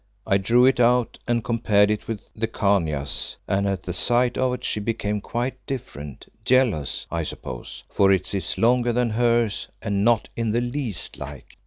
[0.25, 4.51] "I drew it out and compared it with the Khania's, and at the sight of
[4.55, 10.03] it she became quite different, jealous, I suppose, for it is longer than hers, and
[10.03, 11.55] not in the least like.